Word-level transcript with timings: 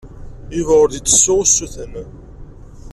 Yuba 0.57 0.73
ur 0.83 0.89
d-ittessu 0.89 1.33
usuten. 1.41 1.93